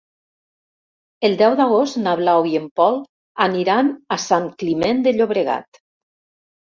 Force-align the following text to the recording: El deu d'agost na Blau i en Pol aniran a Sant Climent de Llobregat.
El 1.29 1.35
deu 1.41 1.57
d'agost 1.59 1.99
na 2.05 2.15
Blau 2.21 2.49
i 2.53 2.57
en 2.61 2.65
Pol 2.81 2.97
aniran 3.49 3.95
a 4.17 4.21
Sant 4.27 4.49
Climent 4.65 5.05
de 5.09 5.15
Llobregat. 5.19 5.83